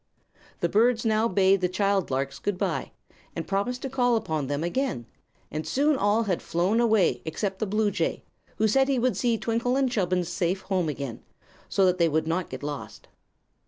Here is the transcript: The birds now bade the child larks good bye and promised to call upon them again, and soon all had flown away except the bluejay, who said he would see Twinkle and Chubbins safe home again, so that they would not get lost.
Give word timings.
The 0.61 0.67
birds 0.67 1.05
now 1.05 1.27
bade 1.27 1.61
the 1.61 1.69
child 1.69 2.09
larks 2.09 2.39
good 2.39 2.57
bye 2.57 2.89
and 3.35 3.47
promised 3.47 3.83
to 3.83 3.89
call 3.91 4.15
upon 4.15 4.47
them 4.47 4.63
again, 4.63 5.05
and 5.51 5.63
soon 5.67 5.95
all 5.95 6.23
had 6.23 6.41
flown 6.41 6.79
away 6.79 7.21
except 7.23 7.59
the 7.59 7.67
bluejay, 7.67 8.23
who 8.55 8.67
said 8.67 8.87
he 8.87 8.97
would 8.97 9.15
see 9.15 9.37
Twinkle 9.37 9.75
and 9.77 9.91
Chubbins 9.91 10.27
safe 10.29 10.61
home 10.61 10.89
again, 10.89 11.21
so 11.69 11.85
that 11.85 11.99
they 11.99 12.09
would 12.09 12.25
not 12.25 12.49
get 12.49 12.63
lost. 12.63 13.09